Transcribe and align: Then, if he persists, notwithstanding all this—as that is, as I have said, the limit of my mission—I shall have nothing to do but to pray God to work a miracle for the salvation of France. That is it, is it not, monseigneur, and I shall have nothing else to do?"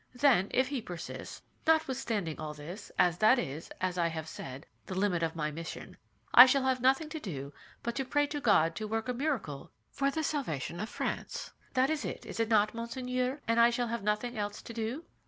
Then, 0.15 0.47
if 0.49 0.69
he 0.69 0.81
persists, 0.81 1.43
notwithstanding 1.67 2.39
all 2.39 2.55
this—as 2.55 3.19
that 3.19 3.37
is, 3.37 3.69
as 3.79 3.99
I 3.99 4.07
have 4.07 4.27
said, 4.27 4.65
the 4.87 4.95
limit 4.97 5.21
of 5.21 5.35
my 5.35 5.51
mission—I 5.51 6.47
shall 6.47 6.63
have 6.63 6.81
nothing 6.81 7.07
to 7.09 7.19
do 7.19 7.53
but 7.83 7.93
to 7.97 8.03
pray 8.05 8.25
God 8.25 8.75
to 8.77 8.87
work 8.87 9.07
a 9.07 9.13
miracle 9.13 9.71
for 9.91 10.09
the 10.09 10.23
salvation 10.23 10.79
of 10.79 10.89
France. 10.89 11.51
That 11.75 11.91
is 11.91 12.03
it, 12.03 12.25
is 12.25 12.39
it 12.39 12.49
not, 12.49 12.73
monseigneur, 12.73 13.41
and 13.47 13.59
I 13.59 13.69
shall 13.69 13.89
have 13.89 14.01
nothing 14.01 14.35
else 14.39 14.63
to 14.63 14.73
do?" 14.73 15.03